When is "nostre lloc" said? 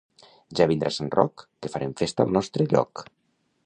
2.39-3.09